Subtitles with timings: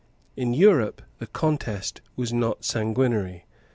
[0.35, 3.45] In Europe the contest was not sanguinary.